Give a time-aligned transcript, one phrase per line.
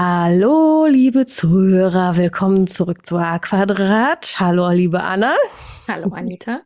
[0.00, 4.36] Hallo, liebe Zuhörer, willkommen zurück zu A Quadrat.
[4.38, 5.34] Hallo, liebe Anna.
[5.88, 6.60] Hallo, Anita.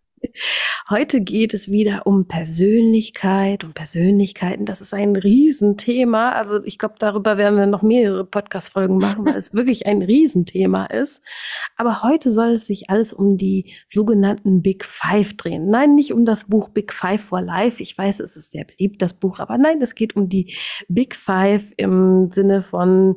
[0.91, 4.67] Heute geht es wieder um Persönlichkeit und Persönlichkeiten.
[4.67, 6.33] Das ist ein Riesenthema.
[6.33, 10.87] Also ich glaube, darüber werden wir noch mehrere Podcast-Folgen machen, weil es wirklich ein Riesenthema
[10.87, 11.25] ist.
[11.77, 15.71] Aber heute soll es sich alles um die sogenannten Big Five drehen.
[15.71, 17.83] Nein, nicht um das Buch Big Five for Life.
[17.83, 19.39] Ich weiß, es ist sehr beliebt, das Buch.
[19.39, 20.55] Aber nein, es geht um die
[20.89, 23.17] Big Five im Sinne von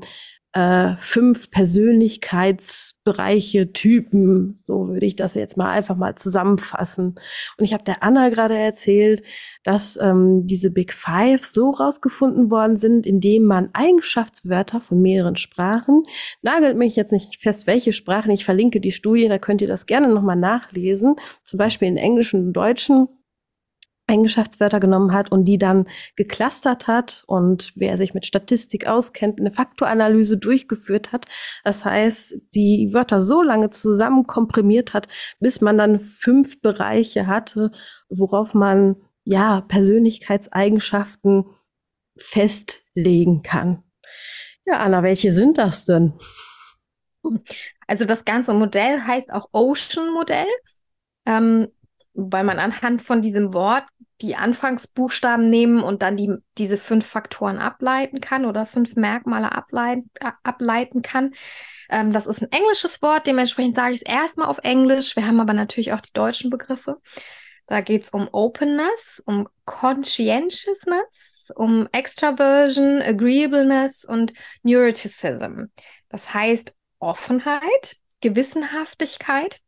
[0.56, 7.16] äh, fünf Persönlichkeitsbereiche, Typen, so würde ich das jetzt mal einfach mal zusammenfassen.
[7.58, 9.22] Und ich habe der Anna gerade erzählt,
[9.64, 16.04] dass ähm, diese Big Five so rausgefunden worden sind, indem man Eigenschaftswörter von mehreren Sprachen,
[16.42, 19.88] nagelt mich jetzt nicht fest, welche Sprachen, ich verlinke die Studie, da könnt ihr das
[19.88, 23.10] gerne nochmal nachlesen, zum Beispiel in Englisch und Deutschen
[24.08, 29.52] Eigenschaftswörter genommen hat und die dann geclustert hat und wer sich mit Statistik auskennt, eine
[29.52, 31.26] Faktoranalyse durchgeführt hat.
[31.64, 35.08] Das heißt, die Wörter so lange zusammen komprimiert hat,
[35.40, 37.72] bis man dann fünf Bereiche hatte,
[38.10, 41.46] worauf man ja Persönlichkeitseigenschaften
[42.18, 43.84] festlegen kann.
[44.66, 46.14] Ja, Anna, welche sind das denn?
[47.88, 50.46] Also das ganze Modell heißt auch Ocean Modell.
[51.26, 51.68] Ähm,
[52.16, 53.84] weil man anhand von diesem Wort
[54.22, 60.10] die Anfangsbuchstaben nehmen und dann die, diese fünf Faktoren ableiten kann oder fünf Merkmale ableiten,
[60.44, 61.34] ableiten kann.
[61.90, 65.16] Ähm, das ist ein englisches Wort, dementsprechend sage ich es erstmal auf Englisch.
[65.18, 67.02] Wir haben aber natürlich auch die deutschen Begriffe.
[67.68, 74.34] Da geht es um Openness, um Conscientiousness, um Extraversion, Agreeableness und
[74.64, 75.66] Neuroticism.
[76.10, 79.60] Das heißt Offenheit, Gewissenhaftigkeit,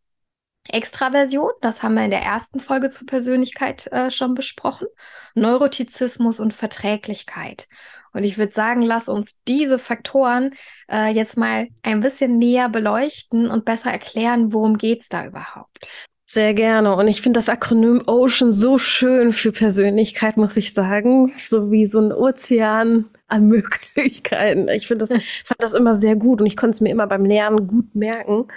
[0.69, 4.87] Extraversion, das haben wir in der ersten Folge zur Persönlichkeit äh, schon besprochen,
[5.35, 7.67] Neurotizismus und Verträglichkeit.
[8.13, 10.55] Und ich würde sagen, lass uns diese Faktoren
[10.91, 15.89] äh, jetzt mal ein bisschen näher beleuchten und besser erklären, worum geht es da überhaupt.
[16.29, 16.93] Sehr gerne.
[16.95, 21.31] Und ich finde das Akronym Ocean so schön für Persönlichkeit, muss ich sagen.
[21.45, 24.67] So wie so ein Ozean an Möglichkeiten.
[24.69, 27.23] Ich finde das, fand das immer sehr gut und ich konnte es mir immer beim
[27.25, 28.47] Lernen gut merken.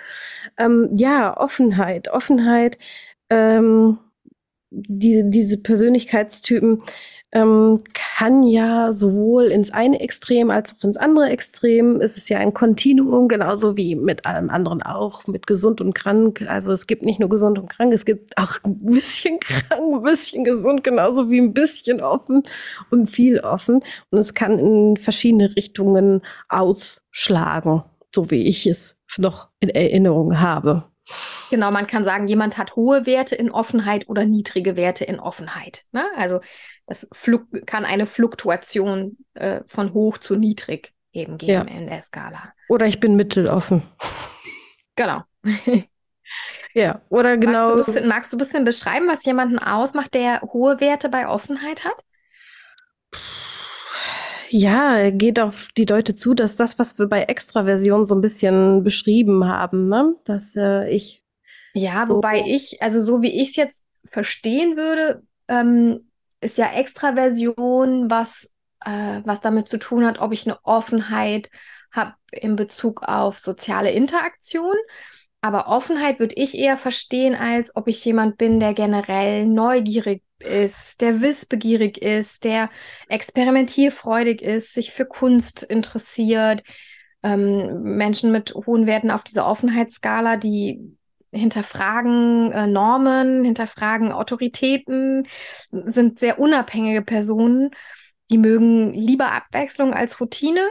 [0.58, 2.08] Ähm, ja, Offenheit.
[2.08, 2.76] Offenheit.
[3.30, 3.98] Ähm,
[4.70, 6.82] die, diese Persönlichkeitstypen
[7.32, 12.00] ähm, kann ja sowohl ins eine Extrem als auch ins andere Extrem.
[12.00, 16.44] Es ist ja ein Kontinuum, genauso wie mit allem anderen auch, mit gesund und krank.
[16.46, 20.02] Also es gibt nicht nur gesund und krank, es gibt auch ein bisschen krank, ein
[20.02, 22.44] bisschen gesund, genauso wie ein bisschen offen
[22.90, 23.80] und viel offen.
[24.10, 27.82] Und es kann in verschiedene Richtungen ausschlagen,
[28.14, 30.84] so wie ich es noch in Erinnerung habe.
[31.50, 35.82] Genau, man kann sagen, jemand hat hohe Werte in Offenheit oder niedrige Werte in Offenheit.
[35.92, 36.04] Ne?
[36.16, 36.40] Also
[36.86, 37.08] das
[37.66, 41.74] kann eine Fluktuation äh, von hoch zu niedrig eben geben ja.
[41.74, 42.52] in der Skala.
[42.68, 43.82] Oder ich bin mitteloffen.
[44.96, 45.22] Genau.
[46.74, 47.74] ja, oder genau.
[47.74, 51.26] Magst du, bisschen, magst du ein bisschen beschreiben, was jemanden ausmacht, der hohe Werte bei
[51.26, 52.04] Offenheit hat?
[54.52, 58.82] Ja, geht auf die Leute zu, dass das, was wir bei Extraversion so ein bisschen
[58.82, 60.16] beschrieben haben, ne?
[60.24, 61.22] dass äh, ich.
[61.72, 68.10] Ja, wobei ich, also so wie ich es jetzt verstehen würde, ähm, ist ja Extraversion,
[68.10, 68.52] was,
[68.84, 71.48] äh, was damit zu tun hat, ob ich eine Offenheit
[71.92, 74.74] habe in Bezug auf soziale Interaktion.
[75.42, 81.00] Aber Offenheit würde ich eher verstehen, als ob ich jemand bin, der generell neugierig ist,
[81.00, 82.70] der wissbegierig ist, der
[83.08, 86.62] experimentierfreudig ist, sich für Kunst interessiert.
[87.22, 90.96] Ähm, Menschen mit hohen Werten auf dieser Offenheitsskala, die
[91.32, 95.26] hinterfragen äh, Normen, hinterfragen Autoritäten,
[95.70, 97.70] sind sehr unabhängige Personen.
[98.30, 100.68] Die mögen lieber Abwechslung als Routine.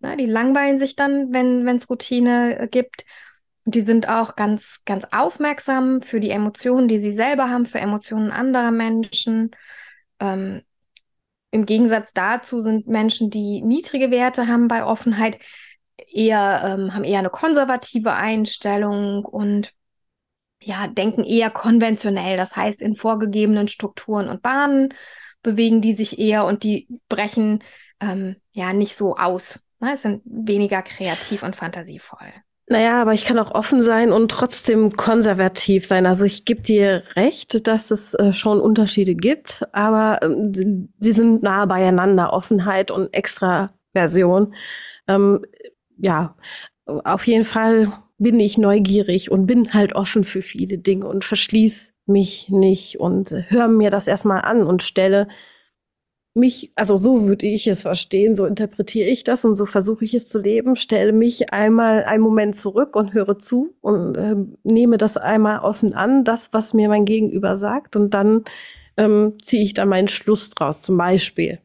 [0.00, 3.04] Na, die langweilen sich dann, wenn es Routine äh, gibt.
[3.66, 8.30] Die sind auch ganz, ganz aufmerksam für die Emotionen, die sie selber haben, für Emotionen
[8.30, 9.50] anderer Menschen.
[10.20, 10.62] Ähm,
[11.50, 15.38] Im Gegensatz dazu sind Menschen, die niedrige Werte haben bei Offenheit,
[16.12, 19.72] eher, ähm, haben eher eine konservative Einstellung und
[20.60, 22.36] ja, denken eher konventionell.
[22.36, 24.94] Das heißt, in vorgegebenen Strukturen und Bahnen
[25.42, 27.62] bewegen die sich eher und die brechen
[28.00, 29.64] ähm, ja nicht so aus.
[29.80, 29.96] Ne?
[29.96, 32.32] sind weniger kreativ und fantasievoll.
[32.66, 36.06] Naja, aber ich kann auch offen sein und trotzdem konservativ sein.
[36.06, 41.42] Also ich gebe dir recht, dass es äh, schon Unterschiede gibt, aber ähm, die sind
[41.42, 44.54] nah beieinander, Offenheit und Extraversion.
[45.06, 45.44] Ähm,
[45.98, 46.36] ja,
[46.86, 51.92] auf jeden Fall bin ich neugierig und bin halt offen für viele Dinge und verschließe
[52.06, 55.28] mich nicht und höre mir das erstmal an und stelle
[56.34, 60.14] mich, also so würde ich es verstehen, so interpretiere ich das und so versuche ich
[60.14, 64.34] es zu leben, stelle mich einmal einen Moment zurück und höre zu und äh,
[64.64, 68.44] nehme das einmal offen an, das, was mir mein Gegenüber sagt und dann
[68.96, 71.60] ähm, ziehe ich da meinen Schluss draus, zum Beispiel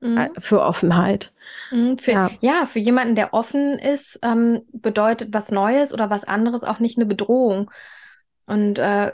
[0.00, 0.18] mhm.
[0.18, 1.32] äh, für Offenheit.
[1.70, 2.30] Mhm, für, ja.
[2.40, 2.66] ja.
[2.66, 7.06] für jemanden, der offen ist, ähm, bedeutet was Neues oder was anderes auch nicht eine
[7.06, 7.70] Bedrohung.
[8.46, 9.12] Und äh,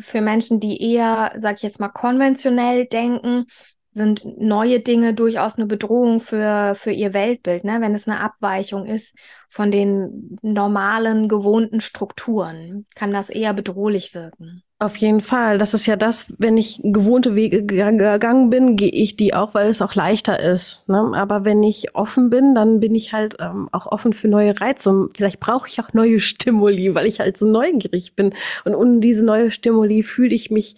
[0.00, 3.46] für Menschen, die eher, sag ich jetzt mal, konventionell denken,
[3.94, 7.80] sind neue Dinge durchaus eine Bedrohung für, für ihr Weltbild, ne?
[7.80, 9.16] wenn es eine Abweichung ist
[9.48, 14.62] von den normalen, gewohnten Strukturen, kann das eher bedrohlich wirken.
[14.80, 15.56] Auf jeden Fall.
[15.58, 19.70] Das ist ja das, wenn ich gewohnte Wege gegangen bin, gehe ich die auch, weil
[19.70, 20.86] es auch leichter ist.
[20.88, 21.12] Ne?
[21.14, 25.08] Aber wenn ich offen bin, dann bin ich halt ähm, auch offen für neue Reize.
[25.16, 28.34] Vielleicht brauche ich auch neue Stimuli, weil ich halt so neugierig bin.
[28.64, 30.74] Und ohne diese neue Stimuli fühle ich mich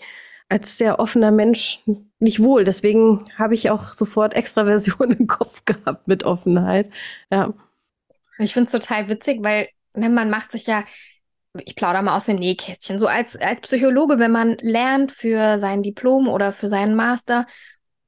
[0.49, 1.83] als sehr offener Mensch
[2.19, 2.65] nicht wohl.
[2.65, 6.91] Deswegen habe ich auch sofort Extraversion im Kopf gehabt mit Offenheit.
[7.31, 7.53] Ja.
[8.39, 10.85] Ich finde es total witzig, weil ne, man macht sich ja,
[11.65, 15.83] ich plaudere mal aus dem Nähkästchen, so als, als Psychologe, wenn man lernt für sein
[15.83, 17.47] Diplom oder für seinen Master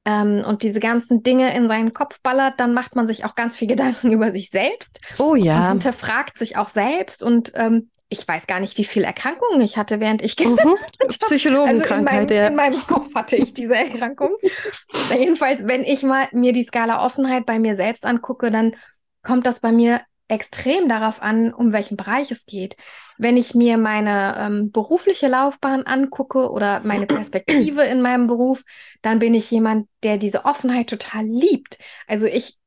[0.05, 3.57] ähm, und diese ganzen Dinge in seinen Kopf ballert, dann macht man sich auch ganz
[3.57, 5.01] viel Gedanken über sich selbst.
[5.17, 5.65] Oh ja.
[5.65, 9.77] Und hinterfragt sich auch selbst und ähm, ich weiß gar nicht, wie viele Erkrankungen ich
[9.77, 10.57] hatte, während ich mhm.
[11.07, 14.31] Psychologenkrankheit, also in, meinem, in meinem Kopf hatte ich diese Erkrankung.
[15.17, 18.75] Jedenfalls, wenn ich mal mir die Skala Offenheit bei mir selbst angucke, dann
[19.21, 22.75] kommt das bei mir extrem darauf an, um welchen Bereich es geht.
[23.17, 28.63] Wenn ich mir meine ähm, berufliche Laufbahn angucke oder meine Perspektive in meinem Beruf,
[29.01, 31.79] dann bin ich jemand, der diese Offenheit total liebt.
[32.07, 32.57] Also ich,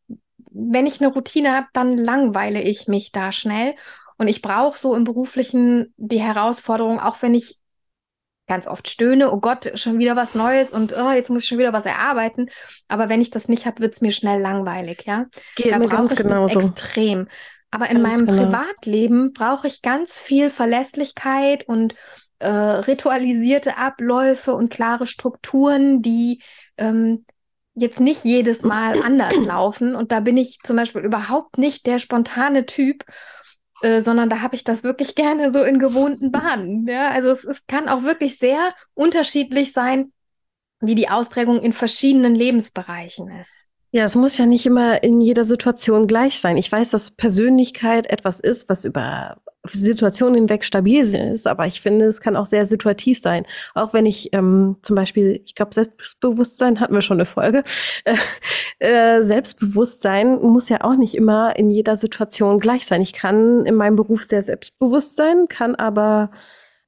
[0.50, 3.74] wenn ich eine Routine habe, dann langweile ich mich da schnell
[4.22, 7.58] und ich brauche so im Beruflichen die Herausforderung, auch wenn ich
[8.46, 11.58] ganz oft stöhne, oh Gott, schon wieder was Neues und oh, jetzt muss ich schon
[11.58, 12.48] wieder was erarbeiten.
[12.86, 15.26] Aber wenn ich das nicht habe, wird es mir schnell langweilig, ja.
[15.56, 16.54] Geht da brauche ich genauso.
[16.54, 17.26] das extrem.
[17.72, 18.44] Aber in ganz meinem genauso.
[18.44, 21.96] Privatleben brauche ich ganz viel Verlässlichkeit und
[22.38, 26.44] äh, ritualisierte Abläufe und klare Strukturen, die
[26.78, 27.24] ähm,
[27.74, 29.96] jetzt nicht jedes Mal anders laufen.
[29.96, 33.04] Und da bin ich zum Beispiel überhaupt nicht der spontane Typ.
[33.82, 36.86] Äh, sondern da habe ich das wirklich gerne so in gewohnten Bahnen.
[36.86, 37.10] Ja?
[37.10, 40.12] Also es, es kann auch wirklich sehr unterschiedlich sein,
[40.80, 43.66] wie die Ausprägung in verschiedenen Lebensbereichen ist.
[43.92, 46.56] Ja, es muss ja nicht immer in jeder Situation gleich sein.
[46.56, 49.36] Ich weiß, dass Persönlichkeit etwas ist, was über
[49.68, 53.46] Situationen hinweg stabil ist, aber ich finde, es kann auch sehr situativ sein.
[53.74, 57.62] Auch wenn ich ähm, zum Beispiel, ich glaube, Selbstbewusstsein hatten wir schon eine Folge.
[58.78, 63.00] Äh, Selbstbewusstsein muss ja auch nicht immer in jeder Situation gleich sein.
[63.00, 66.32] Ich kann in meinem Beruf sehr selbstbewusst sein, kann aber,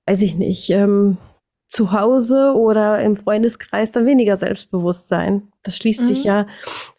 [0.06, 1.18] weiß ich nicht, ähm,
[1.74, 5.50] zu Hause oder im Freundeskreis dann weniger selbstbewusst sein.
[5.64, 6.06] Das schließt mhm.
[6.06, 6.46] sich ja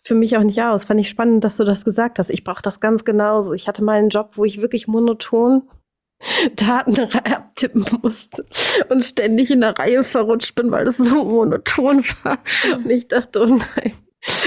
[0.04, 0.84] für mich auch nicht aus.
[0.84, 2.30] Fand ich spannend, dass du das gesagt hast.
[2.30, 3.54] Ich brauche das ganz genauso.
[3.54, 5.70] Ich hatte mal einen Job, wo ich wirklich monoton
[6.58, 8.46] Daten abtippen musste
[8.90, 12.40] und ständig in der Reihe verrutscht bin, weil das so monoton war.
[12.74, 13.94] Und ich dachte, oh nein,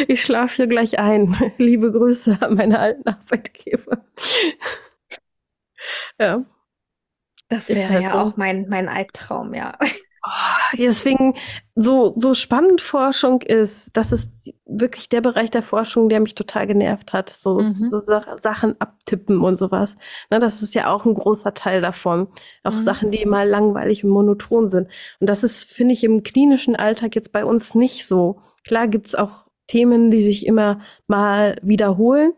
[0.08, 1.34] ich schlafe hier gleich ein.
[1.56, 4.04] Liebe Grüße an meine alten Arbeitgeber.
[6.20, 6.44] ja.
[7.48, 8.18] Das wäre halt ja so.
[8.18, 9.78] auch mein, mein Albtraum, ja.
[10.26, 11.34] Oh, deswegen
[11.74, 14.32] so, so spannend Forschung ist, das ist
[14.66, 17.30] wirklich der Bereich der Forschung, der mich total genervt hat.
[17.30, 17.72] So, mhm.
[17.72, 19.96] so Sachen abtippen und sowas.
[20.30, 22.28] Ne, das ist ja auch ein großer Teil davon.
[22.64, 22.82] Auch mhm.
[22.82, 24.88] Sachen, die immer langweilig und monoton sind.
[25.20, 28.40] Und das ist, finde ich, im klinischen Alltag jetzt bei uns nicht so.
[28.64, 32.32] Klar gibt's auch Themen, die sich immer mal wiederholen.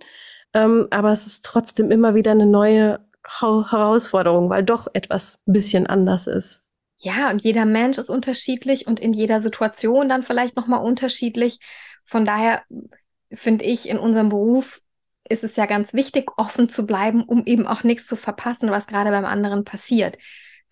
[0.52, 3.00] Ähm, aber es ist trotzdem immer wieder eine neue
[3.38, 6.64] Herausforderung, weil doch etwas ein bisschen anders ist.
[7.02, 11.58] Ja, und jeder Mensch ist unterschiedlich und in jeder Situation dann vielleicht nochmal unterschiedlich.
[12.04, 12.62] Von daher
[13.32, 14.82] finde ich, in unserem Beruf
[15.28, 18.86] ist es ja ganz wichtig, offen zu bleiben, um eben auch nichts zu verpassen, was
[18.86, 20.18] gerade beim anderen passiert.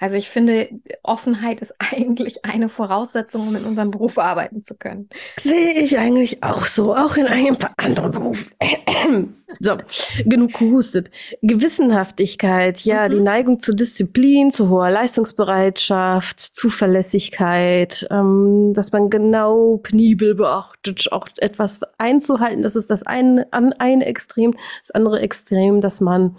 [0.00, 0.68] Also ich finde,
[1.02, 5.08] Offenheit ist eigentlich eine Voraussetzung, um in unserem Beruf arbeiten zu können.
[5.38, 8.50] Sehe ich eigentlich auch so, auch in einem anderen Beruf.
[9.60, 9.76] so,
[10.24, 11.10] genug gehustet.
[11.42, 13.12] Gewissenhaftigkeit, ja, mhm.
[13.12, 21.28] die Neigung zur Disziplin, zu hoher Leistungsbereitschaft, Zuverlässigkeit, ähm, dass man genau penibel beachtet, auch
[21.38, 22.62] etwas einzuhalten.
[22.62, 26.36] Das ist das eine, an eine Extrem, das andere Extrem, dass man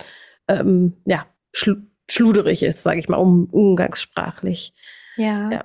[0.47, 1.25] ähm, ja,
[2.11, 4.73] schluderig ist, sage ich mal, um, umgangssprachlich.
[5.17, 5.51] Ja.
[5.51, 5.63] ja.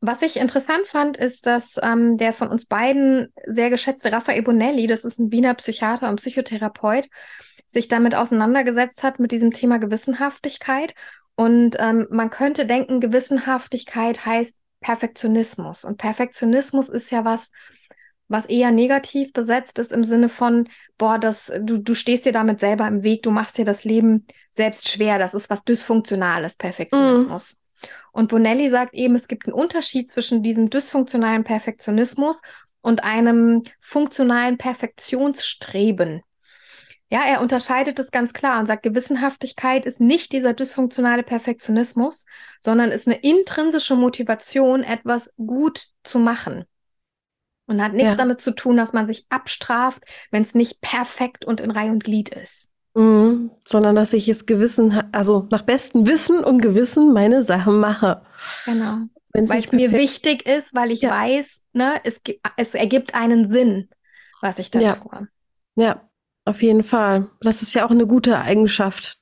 [0.00, 4.86] Was ich interessant fand, ist, dass ähm, der von uns beiden sehr geschätzte Raffaele Bonelli,
[4.86, 7.06] das ist ein Wiener Psychiater und Psychotherapeut,
[7.66, 10.94] sich damit auseinandergesetzt hat mit diesem Thema Gewissenhaftigkeit.
[11.34, 15.84] Und ähm, man könnte denken, Gewissenhaftigkeit heißt Perfektionismus.
[15.84, 17.50] Und Perfektionismus ist ja was,
[18.28, 20.68] was eher negativ besetzt ist im Sinne von,
[20.98, 24.26] boah, das, du, du stehst dir damit selber im Weg, du machst dir das Leben
[24.50, 25.18] selbst schwer.
[25.18, 27.54] Das ist was Dysfunktionales, Perfektionismus.
[27.54, 27.86] Mm.
[28.12, 32.40] Und Bonelli sagt eben, es gibt einen Unterschied zwischen diesem dysfunktionalen Perfektionismus
[32.80, 36.22] und einem funktionalen Perfektionsstreben.
[37.08, 42.26] Ja, er unterscheidet es ganz klar und sagt, Gewissenhaftigkeit ist nicht dieser dysfunktionale Perfektionismus,
[42.60, 46.64] sondern ist eine intrinsische Motivation, etwas gut zu machen.
[47.66, 48.14] Und hat nichts ja.
[48.14, 52.04] damit zu tun, dass man sich abstraft, wenn es nicht perfekt und in Reihe und
[52.04, 52.70] Glied ist.
[52.94, 58.22] Mhm, sondern dass ich es Gewissen, also nach bestem Wissen und Gewissen meine Sachen mache.
[58.64, 58.98] Genau.
[59.32, 61.10] Weil es mir wichtig ist, weil ich ja.
[61.10, 62.22] weiß, ne, es,
[62.56, 63.90] es ergibt einen Sinn,
[64.40, 64.94] was ich da ja.
[64.94, 65.28] tue.
[65.74, 66.08] Ja,
[66.46, 67.28] auf jeden Fall.
[67.40, 69.18] Das ist ja auch eine gute Eigenschaft.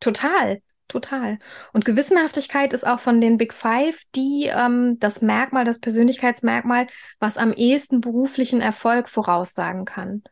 [0.00, 1.38] Total, total.
[1.72, 6.86] Und Gewissenhaftigkeit ist auch von den Big Five die ähm, das Merkmal, das Persönlichkeitsmerkmal,
[7.18, 10.22] was am ehesten beruflichen Erfolg voraussagen kann.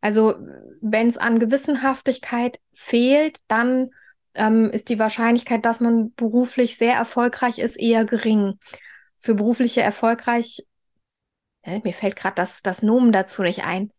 [0.00, 0.34] Also
[0.80, 3.90] wenn es an Gewissenhaftigkeit fehlt, dann
[4.34, 8.58] ähm, ist die Wahrscheinlichkeit, dass man beruflich sehr erfolgreich ist, eher gering.
[9.18, 10.64] Für berufliche erfolgreich,
[11.62, 13.90] äh, mir fällt gerade das, das Nomen dazu nicht ein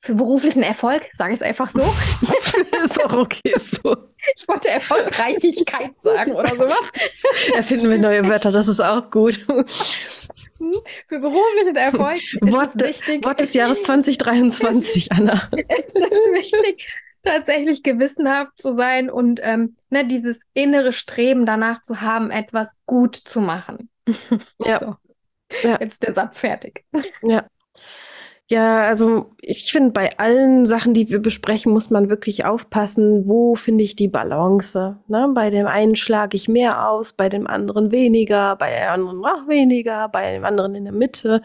[0.00, 1.82] für beruflichen Erfolg, sage ich es einfach so.
[2.84, 3.96] ist auch okay so.
[4.36, 6.82] Ich wollte Erfolgreichigkeit sagen oder sowas.
[7.54, 9.44] Erfinden wir neue Wörter, das ist auch gut.
[10.58, 13.24] Für beruflichen Erfolg ist Wort, es wichtig.
[13.24, 15.48] Wort des Jahres 2023, Anna.
[15.68, 16.88] Es ist wichtig,
[17.22, 23.16] tatsächlich gewissenhaft zu sein und ähm, ne, dieses innere Streben danach zu haben, etwas gut
[23.16, 23.90] zu machen.
[24.58, 24.78] Ja.
[24.78, 24.96] So.
[25.62, 25.78] ja.
[25.80, 26.84] Jetzt der Satz fertig.
[27.22, 27.46] Ja.
[28.50, 33.56] Ja, also ich finde, bei allen Sachen, die wir besprechen, muss man wirklich aufpassen, wo
[33.56, 34.98] finde ich die Balance.
[35.06, 35.30] Ne?
[35.34, 39.48] Bei dem einen schlage ich mehr aus, bei dem anderen weniger, bei dem anderen noch
[39.48, 41.42] weniger, bei dem anderen in der Mitte.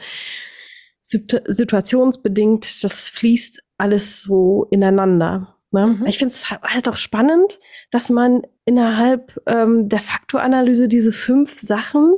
[1.01, 5.57] Situationsbedingt, das fließt alles so ineinander.
[5.72, 5.88] Ne?
[5.88, 6.05] Mhm.
[6.05, 7.60] Ich finde es halt auch spannend,
[7.91, 12.15] dass man innerhalb ähm, der Faktoranalyse diese fünf Sachen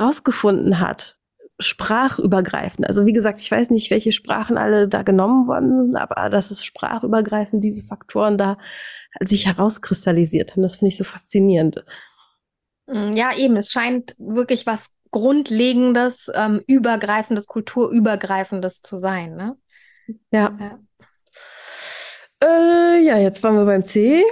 [0.00, 1.18] rausgefunden hat
[1.60, 2.86] sprachübergreifend.
[2.86, 6.50] Also wie gesagt, ich weiß nicht, welche Sprachen alle da genommen worden sind, aber dass
[6.50, 8.58] es sprachübergreifend diese Faktoren da
[9.20, 11.84] sich herauskristallisiert haben, das finde ich so faszinierend.
[12.86, 19.56] Mm, ja, eben, es scheint wirklich was Grundlegendes, ähm, Übergreifendes, Kulturübergreifendes zu sein, ne?
[20.32, 20.58] Ja.
[20.58, 20.78] Ja,
[22.42, 24.24] äh, ja jetzt waren wir beim C.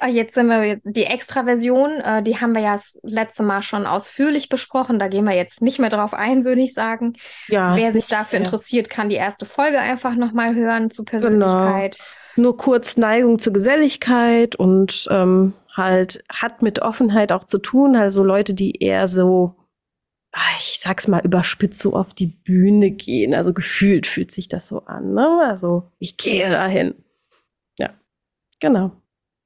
[0.00, 3.86] Ah, jetzt sind wir die Extra-Version, äh, die haben wir ja das letzte Mal schon
[3.86, 4.98] ausführlich besprochen.
[4.98, 7.14] Da gehen wir jetzt nicht mehr drauf ein, würde ich sagen.
[7.48, 7.76] Ja.
[7.76, 8.44] Wer sich dafür ja.
[8.44, 11.98] interessiert, kann die erste Folge einfach nochmal hören zu Persönlichkeit.
[11.98, 12.48] Genau.
[12.48, 17.96] Nur kurz Neigung zur Geselligkeit und ähm, halt hat mit Offenheit auch zu tun.
[17.96, 19.56] Also Leute, die eher so,
[20.32, 23.34] ah, ich sag's mal überspitzt, so auf die Bühne gehen.
[23.34, 25.12] Also gefühlt fühlt sich das so an.
[25.12, 25.42] Ne?
[25.46, 26.94] Also ich gehe dahin.
[27.78, 27.90] Ja,
[28.58, 28.92] genau.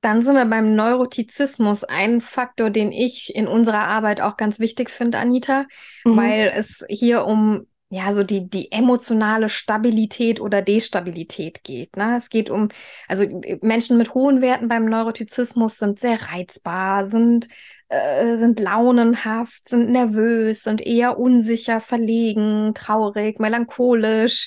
[0.00, 4.90] Dann sind wir beim Neurotizismus, ein Faktor, den ich in unserer Arbeit auch ganz wichtig
[4.90, 5.66] finde, Anita,
[6.04, 6.16] mhm.
[6.16, 11.97] weil es hier um ja, so die, die emotionale Stabilität oder Destabilität geht.
[11.97, 12.16] Ne?
[12.16, 12.69] Es geht um,
[13.09, 13.25] also
[13.62, 17.49] Menschen mit hohen Werten beim Neurotizismus sind sehr reizbar, sind,
[17.88, 24.47] äh, sind launenhaft, sind nervös, sind eher unsicher, verlegen, traurig, melancholisch,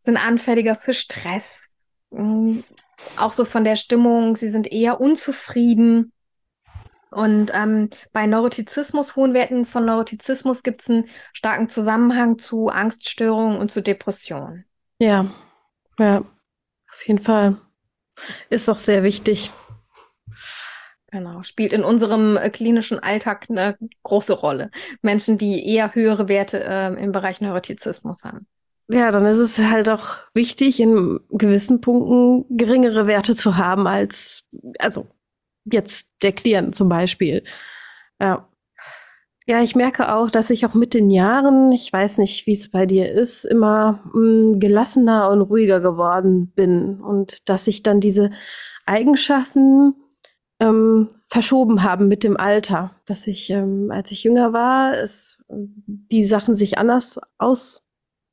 [0.00, 1.68] sind anfälliger für Stress,
[2.10, 2.64] hm,
[3.16, 6.12] auch so von der Stimmung, sie sind eher unzufrieden.
[7.10, 13.58] Und ähm, bei Neurotizismus, hohen Werten von Neurotizismus, gibt es einen starken Zusammenhang zu Angststörungen
[13.58, 14.64] und zu Depressionen.
[14.98, 15.26] Ja,
[15.98, 17.56] ja, auf jeden Fall.
[18.50, 19.50] Ist auch sehr wichtig.
[21.12, 24.70] Genau, spielt in unserem äh, klinischen Alltag eine große Rolle.
[25.02, 28.46] Menschen, die eher höhere Werte äh, im Bereich Neurotizismus haben.
[28.88, 34.44] Ja, dann ist es halt auch wichtig, in gewissen Punkten geringere Werte zu haben als,
[34.78, 35.08] also
[35.64, 37.42] jetzt der Klient zum Beispiel.
[38.20, 38.48] Ja.
[39.48, 42.68] Ja, ich merke auch, dass ich auch mit den Jahren, ich weiß nicht, wie es
[42.68, 48.00] bei dir ist, immer mh, hm, gelassener und ruhiger geworden bin und dass sich dann
[48.00, 48.30] diese
[48.86, 49.94] Eigenschaften
[50.58, 52.96] ähm, verschoben haben mit dem Alter.
[53.06, 57.85] Dass ich, ähm, als ich jünger war, es, die Sachen sich anders aus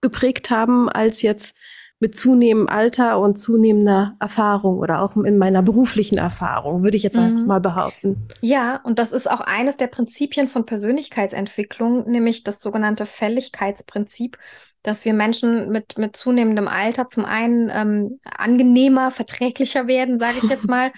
[0.04, 1.56] geprägt haben als jetzt
[2.04, 7.16] mit zunehmendem Alter und zunehmender Erfahrung oder auch in meiner beruflichen Erfahrung, würde ich jetzt
[7.16, 7.46] mhm.
[7.46, 8.28] mal behaupten.
[8.42, 14.38] Ja, und das ist auch eines der Prinzipien von Persönlichkeitsentwicklung, nämlich das sogenannte Fälligkeitsprinzip,
[14.82, 20.50] dass wir Menschen mit, mit zunehmendem Alter zum einen ähm, angenehmer, verträglicher werden, sage ich
[20.50, 20.92] jetzt mal,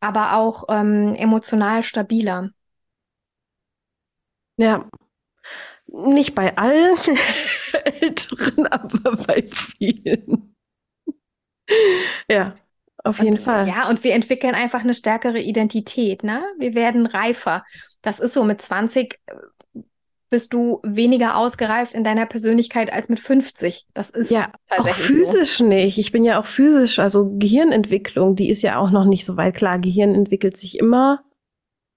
[0.00, 2.50] aber auch ähm, emotional stabiler.
[4.58, 4.88] Ja,
[5.88, 6.96] Nicht bei allen
[8.00, 10.54] Älteren, aber bei vielen.
[12.28, 12.56] ja,
[13.04, 13.68] auf jeden und, Fall.
[13.68, 16.42] Ja, und wir entwickeln einfach eine stärkere Identität, ne?
[16.58, 17.64] Wir werden reifer.
[18.02, 19.18] Das ist so, mit 20
[20.28, 23.86] bist du weniger ausgereift in deiner Persönlichkeit als mit 50.
[23.94, 25.64] Das ist ja auch physisch so.
[25.64, 25.98] nicht.
[25.98, 29.54] Ich bin ja auch physisch, also Gehirnentwicklung, die ist ja auch noch nicht so weit.
[29.54, 31.22] Klar, Gehirn entwickelt sich immer,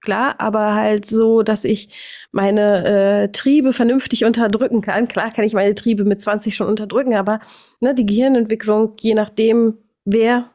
[0.01, 2.85] klar, aber halt so, dass ich meine
[3.23, 5.07] äh, Triebe vernünftig unterdrücken kann.
[5.07, 7.39] Klar kann ich meine Triebe mit 20 schon unterdrücken, aber
[7.79, 10.49] ne, die Gehirnentwicklung, je nachdem, wer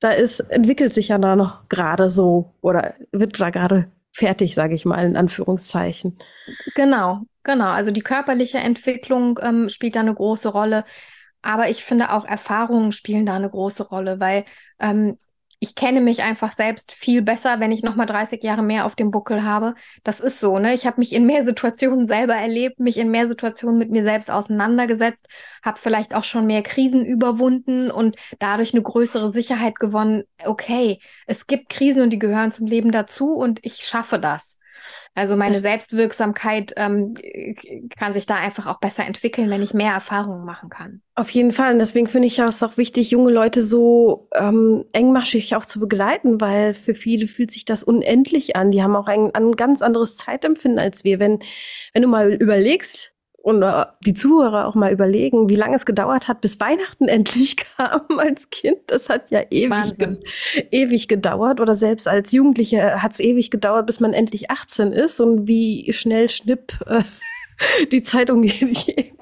[0.00, 4.74] da ist, entwickelt sich ja da noch gerade so oder wird da gerade fertig, sage
[4.74, 6.18] ich mal, in Anführungszeichen.
[6.74, 7.68] Genau, genau.
[7.68, 10.84] Also die körperliche Entwicklung ähm, spielt da eine große Rolle.
[11.42, 14.44] Aber ich finde auch Erfahrungen spielen da eine große Rolle, weil
[14.80, 15.18] ähm,
[15.58, 18.94] ich kenne mich einfach selbst viel besser, wenn ich noch mal 30 Jahre mehr auf
[18.94, 19.74] dem Buckel habe.
[20.04, 20.74] Das ist so, ne?
[20.74, 24.30] Ich habe mich in mehr Situationen selber erlebt, mich in mehr Situationen mit mir selbst
[24.30, 25.28] auseinandergesetzt,
[25.62, 30.24] habe vielleicht auch schon mehr Krisen überwunden und dadurch eine größere Sicherheit gewonnen.
[30.44, 34.58] Okay, es gibt Krisen und die gehören zum Leben dazu und ich schaffe das.
[35.14, 37.14] Also meine Selbstwirksamkeit ähm,
[37.98, 41.00] kann sich da einfach auch besser entwickeln, wenn ich mehr Erfahrungen machen kann.
[41.14, 41.72] Auf jeden Fall.
[41.72, 46.40] Und deswegen finde ich es auch wichtig, junge Leute so ähm, engmaschig auch zu begleiten,
[46.40, 48.70] weil für viele fühlt sich das unendlich an.
[48.70, 51.18] Die haben auch ein, ein ganz anderes Zeitempfinden als wir.
[51.18, 51.38] Wenn,
[51.94, 53.15] wenn du mal überlegst,
[53.46, 57.56] und äh, die Zuhörer auch mal überlegen, wie lange es gedauert hat, bis Weihnachten endlich
[57.56, 58.78] kam als Kind.
[58.88, 60.16] Das hat ja ewig, ge
[60.72, 61.60] ewig gedauert.
[61.60, 65.20] Oder selbst als Jugendliche hat es ewig gedauert, bis man endlich 18 ist.
[65.20, 67.04] Und wie schnell schnipp äh,
[67.92, 69.14] die Zeitung geht.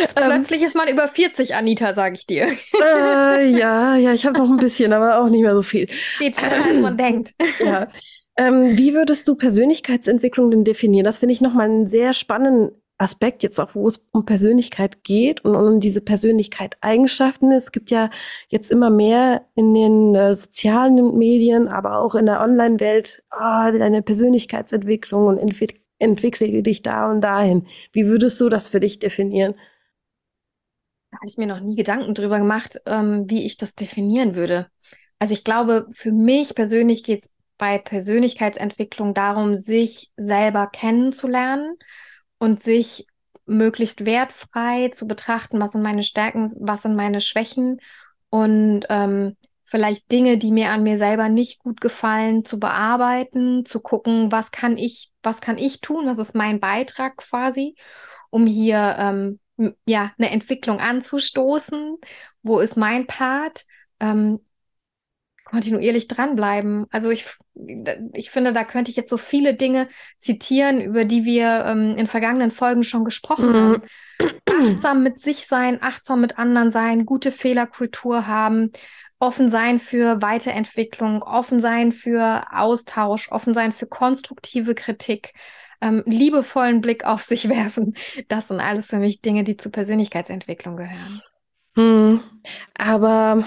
[0.00, 2.48] Ups, ähm, plötzlich ist man über 40, Anita, sage ich dir.
[2.82, 5.86] Äh, ja, ja, ich habe noch ein bisschen, aber auch nicht mehr so viel.
[6.18, 7.34] Geht schneller, als man denkt.
[7.60, 7.88] Ja.
[8.36, 11.04] Ähm, wie würdest du Persönlichkeitsentwicklung denn definieren?
[11.04, 15.44] Das finde ich nochmal einen sehr spannenden Aspekt, jetzt auch, wo es um Persönlichkeit geht
[15.44, 17.52] und um diese Persönlichkeit-Eigenschaften.
[17.52, 18.10] Es gibt ja
[18.48, 24.02] jetzt immer mehr in den äh, sozialen Medien, aber auch in der Online-Welt, oh, deine
[24.02, 27.66] Persönlichkeitsentwicklung und entwick entwickle dich da und dahin.
[27.92, 29.54] Wie würdest du das für dich definieren?
[31.10, 34.68] Da habe ich mir noch nie Gedanken drüber gemacht, ähm, wie ich das definieren würde.
[35.18, 41.76] Also ich glaube, für mich persönlich geht es bei Persönlichkeitsentwicklung darum, sich selber kennenzulernen
[42.38, 43.06] und sich
[43.46, 47.80] möglichst wertfrei zu betrachten, was sind meine Stärken, was sind meine Schwächen
[48.30, 53.80] und ähm, vielleicht Dinge, die mir an mir selber nicht gut gefallen, zu bearbeiten, zu
[53.80, 57.74] gucken, was kann ich, was kann ich tun, was ist mein Beitrag quasi,
[58.30, 59.40] um hier ähm,
[59.86, 61.96] ja eine Entwicklung anzustoßen.
[62.42, 63.64] Wo ist mein Part?
[64.00, 64.40] Ähm,
[65.44, 66.86] kontinuierlich dranbleiben.
[66.90, 67.26] Also ich,
[68.14, 72.06] ich finde, da könnte ich jetzt so viele Dinge zitieren, über die wir ähm, in
[72.06, 73.54] vergangenen Folgen schon gesprochen mhm.
[73.54, 73.82] haben.
[74.48, 78.70] Achtsam mit sich sein, achtsam mit anderen sein, gute Fehlerkultur haben,
[79.18, 85.32] offen sein für Weiterentwicklung, offen sein für Austausch, offen sein für konstruktive Kritik,
[85.80, 87.94] ähm, liebevollen Blick auf sich werfen.
[88.28, 91.22] Das sind alles für mich Dinge, die zur Persönlichkeitsentwicklung gehören.
[91.76, 92.20] Mhm.
[92.74, 93.44] Aber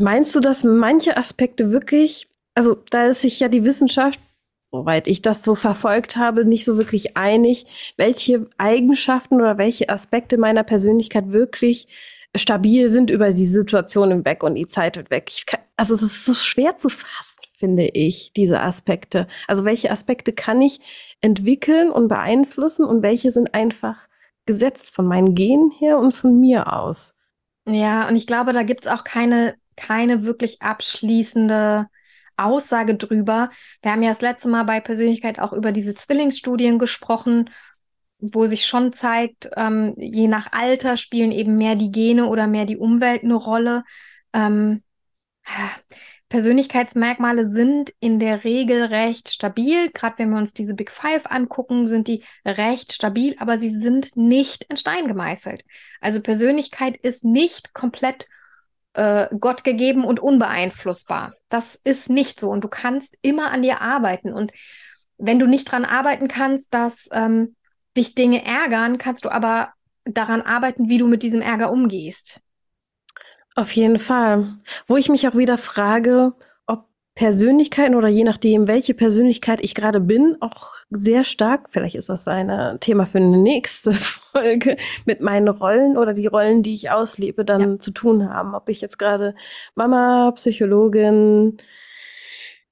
[0.00, 4.20] Meinst du, dass manche Aspekte wirklich, also da ist sich ja die Wissenschaft,
[4.68, 10.38] soweit ich das so verfolgt habe, nicht so wirklich einig, welche Eigenschaften oder welche Aspekte
[10.38, 11.88] meiner Persönlichkeit wirklich
[12.36, 15.32] stabil sind über die Situation hinweg und die Zeit hinweg.
[15.46, 19.26] Kann, also es ist so schwer zu fassen, finde ich, diese Aspekte.
[19.46, 20.80] Also welche Aspekte kann ich
[21.20, 24.06] entwickeln und beeinflussen und welche sind einfach
[24.46, 27.14] gesetzt von meinen Genen her und von mir aus?
[27.66, 31.86] Ja, und ich glaube, da gibt es auch keine keine wirklich abschließende
[32.36, 33.50] Aussage drüber.
[33.82, 37.50] Wir haben ja das letzte Mal bei Persönlichkeit auch über diese Zwillingsstudien gesprochen,
[38.20, 42.64] wo sich schon zeigt, ähm, je nach Alter spielen eben mehr die Gene oder mehr
[42.64, 43.84] die Umwelt eine Rolle.
[44.32, 44.82] Ähm,
[46.28, 49.90] Persönlichkeitsmerkmale sind in der Regel recht stabil.
[49.92, 54.16] Gerade wenn wir uns diese Big Five angucken, sind die recht stabil, aber sie sind
[54.16, 55.64] nicht in Stein gemeißelt.
[56.00, 58.26] Also Persönlichkeit ist nicht komplett
[58.98, 61.34] äh, Gott gegeben und unbeeinflussbar.
[61.48, 64.32] Das ist nicht so und du kannst immer an dir arbeiten.
[64.32, 64.50] Und
[65.16, 67.54] wenn du nicht daran arbeiten kannst, dass ähm,
[67.96, 69.72] dich Dinge ärgern, kannst du aber
[70.04, 72.40] daran arbeiten, wie du mit diesem Ärger umgehst.
[73.54, 74.58] Auf jeden Fall.
[74.86, 76.32] Wo ich mich auch wieder frage,
[77.18, 82.28] Persönlichkeiten oder je nachdem, welche Persönlichkeit ich gerade bin, auch sehr stark, vielleicht ist das
[82.28, 87.44] ein Thema für eine nächste Folge, mit meinen Rollen oder die Rollen, die ich auslebe,
[87.44, 87.78] dann ja.
[87.80, 88.54] zu tun haben.
[88.54, 89.34] Ob ich jetzt gerade
[89.74, 91.56] Mama, Psychologin,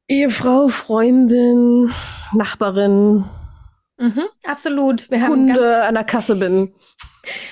[0.07, 1.91] Ehefrau, Freundin,
[2.33, 3.25] Nachbarin.
[3.99, 5.11] Mhm, absolut.
[5.11, 6.73] Wir haben Kunde ganz, an der Kasse bin.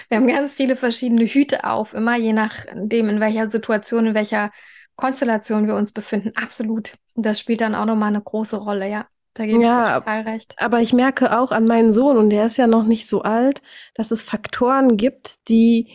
[0.08, 4.52] Wir haben ganz viele verschiedene Hüte auf, immer je nachdem, in welcher Situation, in welcher
[4.96, 6.32] Konstellation wir uns befinden.
[6.36, 6.96] Absolut.
[7.14, 9.06] Und das spielt dann auch nochmal eine große Rolle, ja.
[9.34, 10.54] Da gebe ja, ich total recht.
[10.58, 13.62] Aber ich merke auch an meinen Sohn, und der ist ja noch nicht so alt,
[13.94, 15.88] dass es Faktoren gibt, die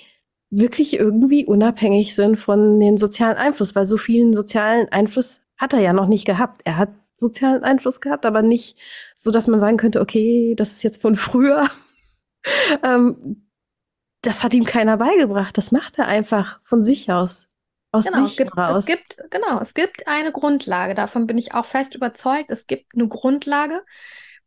[0.49, 5.79] wirklich irgendwie unabhängig sind von den sozialen Einfluss, weil so vielen sozialen Einfluss hat er
[5.79, 6.61] ja noch nicht gehabt.
[6.65, 8.77] Er hat sozialen Einfluss gehabt, aber nicht
[9.15, 11.67] so, dass man sagen könnte, okay, das ist jetzt von früher.
[12.83, 13.45] ähm,
[14.21, 15.57] das hat ihm keiner beigebracht.
[15.57, 17.48] Das macht er einfach von sich aus.
[17.91, 18.77] Aus genau, sich es gibt, raus.
[18.77, 20.93] Es gibt, genau, es gibt eine Grundlage.
[20.93, 22.51] Davon bin ich auch fest überzeugt.
[22.51, 23.83] Es gibt eine Grundlage,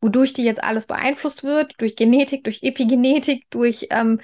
[0.00, 4.20] wodurch die jetzt alles beeinflusst wird, durch Genetik, durch Epigenetik, durch ähm,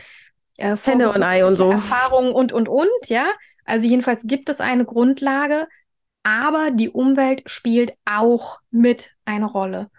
[0.57, 1.71] äh, Henne und Ei und so.
[1.71, 3.27] Erfahrungen und, und, und, ja.
[3.65, 5.67] Also jedenfalls gibt es eine Grundlage,
[6.23, 9.91] aber die Umwelt spielt auch mit eine Rolle.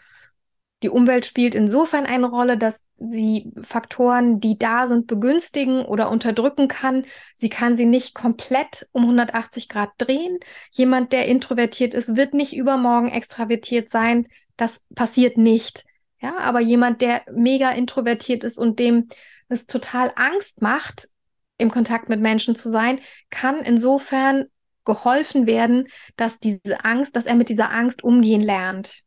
[0.81, 6.69] Die Umwelt spielt insofern eine Rolle, dass sie Faktoren, die da sind, begünstigen oder unterdrücken
[6.69, 7.05] kann.
[7.35, 10.39] Sie kann sie nicht komplett um 180 Grad drehen.
[10.71, 14.27] Jemand, der introvertiert ist, wird nicht übermorgen extravertiert sein.
[14.55, 15.83] Das passiert nicht.
[16.21, 19.09] Ja, aber jemand, der mega introvertiert ist und dem
[19.49, 21.09] es total Angst macht,
[21.57, 24.45] im Kontakt mit Menschen zu sein, kann insofern
[24.85, 29.01] geholfen werden, dass diese Angst, dass er mit dieser Angst umgehen lernt.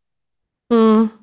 [0.69, 1.22] Mhm.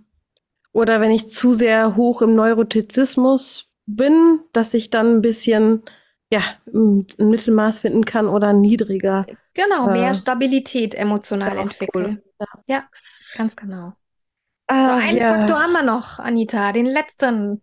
[0.72, 5.84] Oder wenn ich zu sehr hoch im Neurotizismus bin, dass ich dann ein bisschen
[6.32, 9.26] ja, ein Mittelmaß finden kann oder niedriger.
[9.54, 12.22] Genau, mehr äh, Stabilität emotional entwickeln.
[12.22, 12.24] Cool.
[12.40, 12.76] Ja.
[12.76, 12.90] ja.
[13.36, 13.94] ganz genau.
[14.68, 15.36] Ah, so, einen ja.
[15.36, 17.62] Faktor haben wir noch, Anita, den letzten.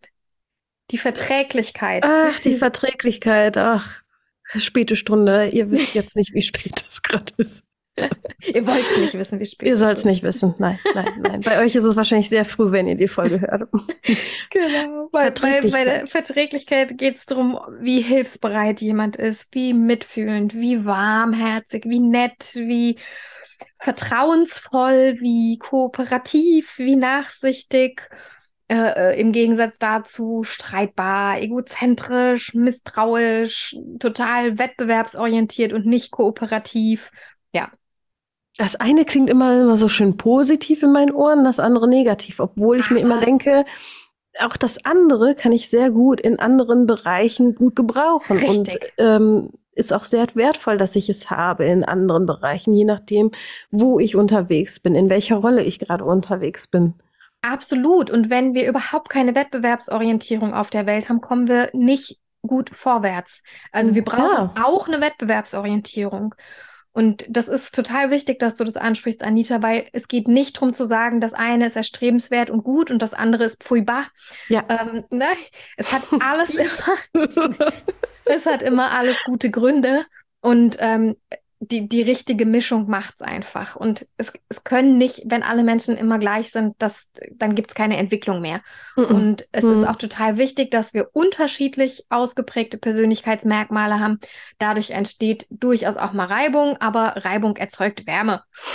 [0.90, 2.04] Die Verträglichkeit.
[2.06, 3.56] Ach, die Verträglichkeit.
[3.56, 4.02] Ach,
[4.56, 5.48] späte Stunde.
[5.48, 7.64] Ihr wisst jetzt nicht, wie spät es gerade ist.
[8.46, 9.68] ihr wollt nicht wissen, wie spät.
[9.68, 10.54] Ihr sollt es nicht wissen.
[10.58, 11.40] Nein, nein, nein.
[11.40, 13.68] Bei euch ist es wahrscheinlich sehr früh, wenn ihr die Folge hört.
[14.50, 15.08] genau.
[15.12, 20.84] Bei, bei, bei der Verträglichkeit geht es darum, wie hilfsbereit jemand ist, wie mitfühlend, wie
[20.84, 22.98] warmherzig, wie nett, wie
[23.78, 28.08] vertrauensvoll, wie kooperativ, wie nachsichtig
[28.68, 37.12] äh, äh, im Gegensatz dazu streitbar, egozentrisch, misstrauisch, total wettbewerbsorientiert und nicht kooperativ.
[38.58, 42.80] Das eine klingt immer, immer so schön positiv in meinen Ohren, das andere negativ, obwohl
[42.80, 43.66] ich mir immer denke,
[44.40, 48.38] auch das andere kann ich sehr gut in anderen Bereichen gut gebrauchen.
[48.38, 48.92] Richtig.
[48.98, 53.30] Und ähm, ist auch sehr wertvoll, dass ich es habe in anderen Bereichen, je nachdem,
[53.70, 56.94] wo ich unterwegs bin, in welcher Rolle ich gerade unterwegs bin.
[57.42, 58.10] Absolut.
[58.10, 63.42] Und wenn wir überhaupt keine Wettbewerbsorientierung auf der Welt haben, kommen wir nicht gut vorwärts.
[63.70, 64.64] Also wir brauchen ja.
[64.64, 66.34] auch eine Wettbewerbsorientierung.
[66.96, 70.72] Und das ist total wichtig, dass du das ansprichst, Anita, weil es geht nicht darum
[70.72, 74.06] zu sagen, das eine ist erstrebenswert und gut und das andere ist pfui-bah.
[74.48, 74.64] Ja.
[74.66, 75.26] Ähm, ne?
[75.76, 76.88] Es hat alles immer,
[78.24, 80.06] es hat immer alles gute Gründe.
[80.40, 81.16] Und ähm,
[81.60, 83.76] die, die richtige Mischung macht es einfach.
[83.76, 87.74] Und es, es können nicht, wenn alle Menschen immer gleich sind, das, dann gibt es
[87.74, 88.60] keine Entwicklung mehr.
[88.96, 89.06] Mm -mm.
[89.06, 89.72] Und es mm.
[89.72, 94.18] ist auch total wichtig, dass wir unterschiedlich ausgeprägte Persönlichkeitsmerkmale haben.
[94.58, 98.42] Dadurch entsteht durchaus auch mal Reibung, aber Reibung erzeugt Wärme.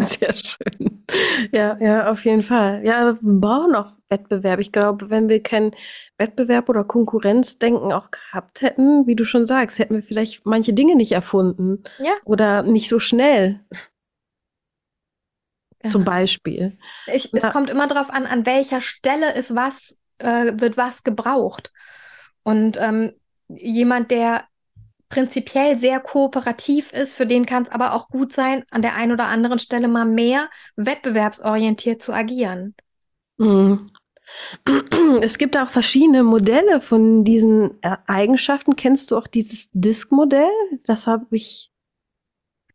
[0.00, 1.04] Sehr schön.
[1.52, 2.84] Ja, ja, auf jeden Fall.
[2.84, 4.60] Ja, wir brauchen auch Wettbewerb.
[4.60, 5.72] Ich glaube, wenn wir keinen
[6.16, 10.94] Wettbewerb oder Konkurrenzdenken auch gehabt hätten, wie du schon sagst, hätten wir vielleicht manche Dinge
[10.94, 11.82] nicht erfunden.
[11.98, 12.12] Ja.
[12.24, 13.60] Oder nicht so schnell.
[15.82, 15.90] Ja.
[15.90, 16.78] Zum Beispiel.
[17.06, 17.32] Ich.
[17.34, 21.72] Es kommt immer darauf an, an welcher Stelle ist was, äh, wird was gebraucht.
[22.44, 23.12] Und ähm,
[23.48, 24.44] jemand, der
[25.08, 29.12] prinzipiell sehr kooperativ ist, für den kann es aber auch gut sein, an der einen
[29.12, 32.74] oder anderen Stelle mal mehr wettbewerbsorientiert zu agieren.
[33.36, 33.90] Mhm.
[35.20, 38.76] Es gibt auch verschiedene Modelle von diesen äh, Eigenschaften.
[38.76, 40.50] Kennst du auch dieses Disk-Modell?
[40.84, 41.70] Das habe ich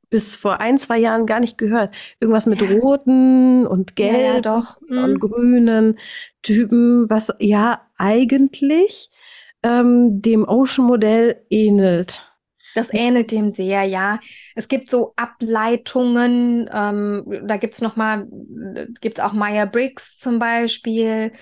[0.10, 1.96] bis vor ein, zwei Jahren gar nicht gehört.
[2.20, 4.82] Irgendwas mit roten und gelben ja, ja, doch.
[4.82, 5.20] und mhm.
[5.20, 6.00] grünen
[6.42, 9.12] Typen, was ja eigentlich
[9.64, 12.29] ähm, dem Ocean-Modell ähnelt.
[12.76, 14.20] Das ähnelt dem sehr, ja.
[14.56, 18.28] Es gibt so Ableitungen, ähm, da gibt es nochmal,
[19.02, 21.34] gibt es auch Meyer-Briggs zum Beispiel,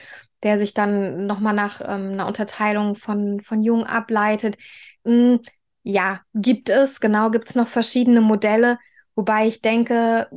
[0.43, 4.57] der sich dann nochmal nach ähm, einer Unterteilung von, von Jung ableitet.
[5.05, 5.39] Hm,
[5.83, 8.79] ja, gibt es, genau, gibt es noch verschiedene Modelle,
[9.15, 10.27] wobei ich denke,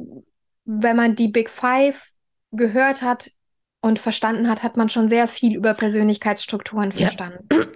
[0.64, 2.12] wenn man die Big Five
[2.53, 3.31] gehört hat,
[3.83, 7.49] und verstanden hat, hat man schon sehr viel über Persönlichkeitsstrukturen verstanden.
[7.51, 7.66] Ja.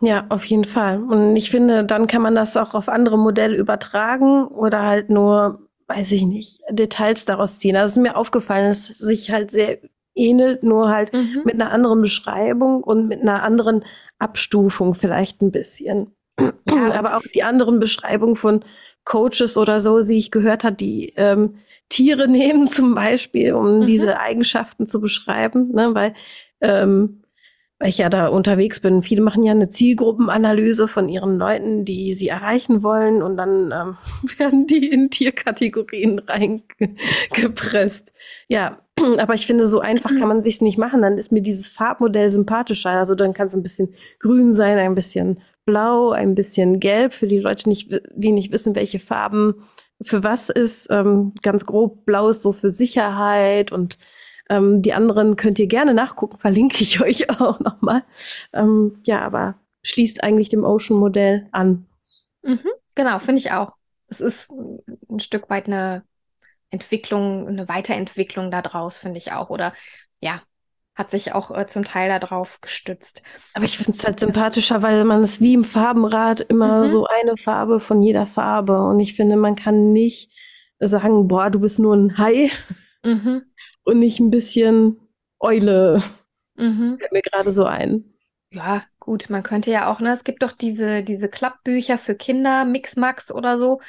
[0.00, 1.02] ja, auf jeden Fall.
[1.02, 5.68] Und ich finde, dann kann man das auch auf andere Modelle übertragen oder halt nur
[5.96, 7.76] weiß ich nicht, Details daraus ziehen.
[7.76, 9.78] Also es ist mir aufgefallen, dass es sich halt sehr
[10.14, 11.42] ähnelt, nur halt mhm.
[11.44, 13.84] mit einer anderen Beschreibung und mit einer anderen
[14.18, 16.14] Abstufung vielleicht ein bisschen.
[16.38, 18.64] Ja, Aber auch die anderen Beschreibungen von
[19.04, 21.56] Coaches oder so, die ich gehört habe, die ähm,
[21.92, 23.86] Tiere nehmen zum Beispiel, um mhm.
[23.86, 25.94] diese Eigenschaften zu beschreiben, ne?
[25.94, 26.14] weil
[26.60, 27.22] ähm,
[27.82, 29.02] weil ich ja da unterwegs bin.
[29.02, 33.96] Viele machen ja eine Zielgruppenanalyse von ihren Leuten, die sie erreichen wollen und dann ähm,
[34.38, 38.12] werden die in Tierkategorien reingepresst.
[38.46, 38.78] Ja,
[39.18, 41.02] aber ich finde, so einfach kann man sich's nicht machen.
[41.02, 42.90] Dann ist mir dieses Farbmodell sympathischer.
[42.90, 47.26] Also dann kann es ein bisschen grün sein, ein bisschen blau, ein bisschen gelb für
[47.26, 49.54] die Leute, nicht, die nicht wissen, welche Farben
[50.02, 50.88] für was ist.
[50.90, 53.98] Ähm, ganz grob blau ist so für Sicherheit und
[54.48, 58.04] ähm, die anderen könnt ihr gerne nachgucken, verlinke ich euch auch nochmal.
[58.52, 61.86] Ähm, ja, aber schließt eigentlich dem Ocean-Modell an.
[62.42, 62.60] Mhm,
[62.94, 63.72] genau, finde ich auch.
[64.08, 66.04] Es ist ein Stück weit eine
[66.70, 69.50] Entwicklung, eine Weiterentwicklung daraus, finde ich auch.
[69.50, 69.72] Oder
[70.20, 70.42] ja,
[71.02, 73.22] hat sich auch äh, zum Teil darauf gestützt.
[73.54, 76.88] Aber ich finde es halt sympathischer, weil man es wie im Farbenrad immer mhm.
[76.88, 78.80] so eine Farbe von jeder Farbe.
[78.82, 80.30] Und ich finde, man kann nicht
[80.78, 82.50] sagen, boah, du bist nur ein Hai.
[83.04, 83.42] Mhm
[83.84, 85.00] und nicht ein bisschen
[85.38, 86.02] Eule.
[86.56, 86.98] Mhm.
[86.98, 88.04] Fällt mir gerade so ein.
[88.50, 92.64] Ja, gut, man könnte ja auch, ne, es gibt doch diese, diese Klappbücher für Kinder,
[92.66, 93.80] Mixmax oder so,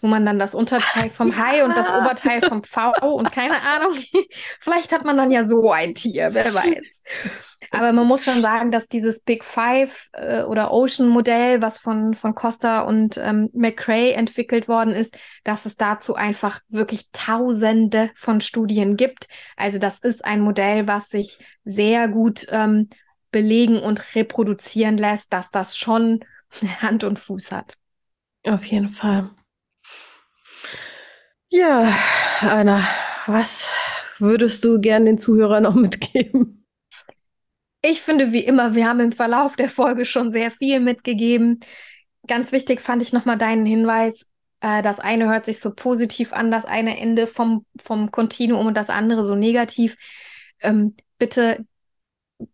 [0.00, 1.38] wo man dann das Unterteil vom ja.
[1.38, 3.94] Hai und das Oberteil vom V und keine Ahnung.
[4.60, 7.02] Vielleicht hat man dann ja so ein Tier, wer weiß.
[7.70, 12.14] Aber man muss schon sagen, dass dieses Big Five äh, oder Ocean Modell, was von,
[12.14, 18.40] von Costa und ähm, McCrae entwickelt worden ist, dass es dazu einfach wirklich tausende von
[18.40, 19.26] Studien gibt.
[19.56, 22.88] Also das ist ein Modell, was sich sehr gut ähm,
[23.30, 26.24] belegen und reproduzieren lässt, dass das schon
[26.80, 27.76] Hand und Fuß hat.
[28.44, 29.30] Auf jeden Fall.
[31.50, 31.94] Ja,
[32.40, 32.86] Anna,
[33.26, 33.68] was
[34.18, 36.64] würdest du gern den Zuhörern noch mitgeben?
[37.80, 41.60] Ich finde, wie immer, wir haben im Verlauf der Folge schon sehr viel mitgegeben.
[42.26, 44.26] Ganz wichtig fand ich nochmal deinen Hinweis.
[44.60, 48.76] Äh, das eine hört sich so positiv an, das eine Ende vom, vom Kontinuum und
[48.76, 49.96] das andere so negativ.
[50.60, 51.64] Ähm, bitte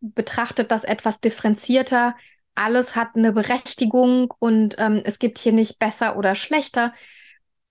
[0.01, 2.17] betrachtet das etwas differenzierter.
[2.55, 6.95] Alles hat eine Berechtigung und ähm, es gibt hier nicht besser oder schlechter.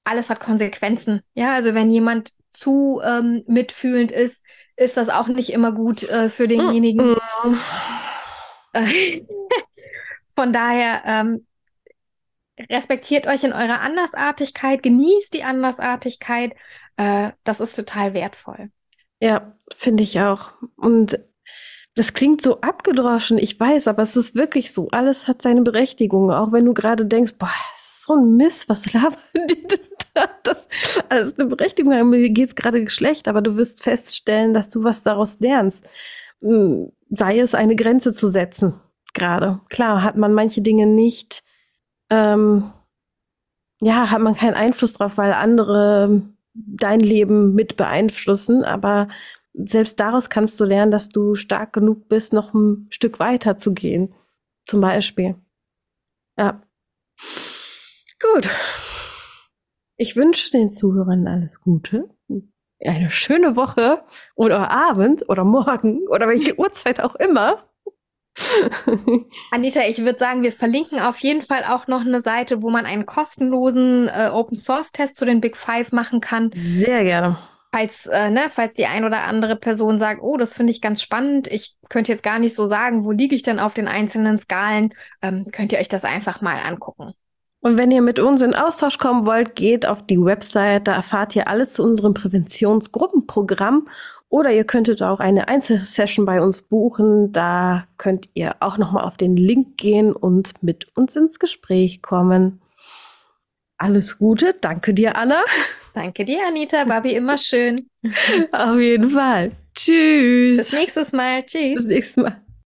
[0.03, 1.21] Alles hat Konsequenzen.
[1.33, 4.43] Ja, also wenn jemand zu ähm, mitfühlend ist,
[4.75, 7.15] ist das auch nicht immer gut äh, für denjenigen.
[10.35, 11.45] Von daher ähm,
[12.69, 16.53] respektiert euch in eurer Andersartigkeit, genießt die Andersartigkeit.
[16.97, 18.71] Äh, das ist total wertvoll.
[19.19, 20.53] Ja, finde ich auch.
[20.75, 21.19] Und
[21.95, 24.89] das klingt so abgedroschen, ich weiß, aber es ist wirklich so.
[24.89, 26.31] Alles hat seine Berechtigung.
[26.31, 29.17] Auch wenn du gerade denkst, boah, so ein Mist, was labern
[29.49, 29.79] die denn
[30.43, 30.67] das,
[31.09, 34.83] also ist eine Berechtigung, mir geht es gerade schlecht, aber du wirst feststellen, dass du
[34.83, 35.89] was daraus lernst.
[36.41, 38.79] Hm, sei es eine Grenze zu setzen,
[39.13, 39.61] gerade.
[39.69, 41.43] Klar, hat man manche Dinge nicht,
[42.09, 42.71] ähm,
[43.81, 46.21] ja, hat man keinen Einfluss drauf, weil andere
[46.53, 49.07] dein Leben mit beeinflussen, aber
[49.53, 53.73] selbst daraus kannst du lernen, dass du stark genug bist, noch ein Stück weiter zu
[53.73, 54.13] gehen.
[54.65, 55.35] Zum Beispiel.
[56.37, 56.61] Ja.
[58.19, 58.49] Gut.
[59.97, 62.09] Ich wünsche den Zuhörern alles Gute.
[62.83, 64.03] Eine schöne Woche
[64.35, 67.59] oder Abend oder Morgen oder welche Uhrzeit auch immer.
[69.51, 72.85] Anita, ich würde sagen, wir verlinken auf jeden Fall auch noch eine Seite, wo man
[72.85, 76.51] einen kostenlosen äh, Open Source Test zu den Big Five machen kann.
[76.55, 77.37] Sehr gerne.
[77.71, 81.01] Falls, äh, ne, falls die ein oder andere Person sagt, oh, das finde ich ganz
[81.01, 84.37] spannend, ich könnte jetzt gar nicht so sagen, wo liege ich denn auf den einzelnen
[84.39, 87.13] Skalen, ähm, könnt ihr euch das einfach mal angucken.
[87.63, 91.33] Und wenn ihr mit uns in Austausch kommen wollt, geht auf die Website, da erfahrt
[91.33, 93.87] ihr alles zu unserem Präventionsgruppenprogramm
[94.27, 97.31] oder ihr könntet auch eine Einzelsession bei uns buchen.
[97.31, 102.59] Da könnt ihr auch nochmal auf den Link gehen und mit uns ins Gespräch kommen.
[103.77, 105.41] Alles Gute, danke dir, Anna.
[105.93, 107.87] Danke dir, Anita, wie immer schön.
[108.51, 109.51] auf jeden Fall.
[109.73, 110.57] Tschüss.
[110.57, 111.45] Bis nächstes Mal.
[111.45, 111.75] Tschüss.
[111.75, 112.42] Bis nächstes Mal.